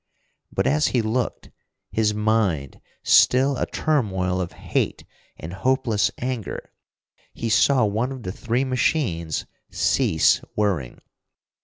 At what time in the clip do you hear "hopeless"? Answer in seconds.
5.53-6.09